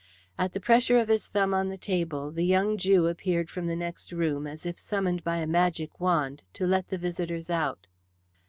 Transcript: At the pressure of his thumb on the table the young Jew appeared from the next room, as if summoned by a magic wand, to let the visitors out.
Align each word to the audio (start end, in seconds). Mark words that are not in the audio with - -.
At 0.39 0.53
the 0.53 0.59
pressure 0.59 0.97
of 0.97 1.09
his 1.09 1.27
thumb 1.27 1.53
on 1.53 1.69
the 1.69 1.77
table 1.77 2.31
the 2.31 2.43
young 2.43 2.75
Jew 2.75 3.05
appeared 3.05 3.51
from 3.51 3.67
the 3.67 3.75
next 3.75 4.11
room, 4.11 4.47
as 4.47 4.65
if 4.65 4.79
summoned 4.79 5.23
by 5.23 5.37
a 5.37 5.45
magic 5.45 5.99
wand, 5.99 6.41
to 6.53 6.65
let 6.65 6.87
the 6.89 6.97
visitors 6.97 7.51
out. 7.51 7.85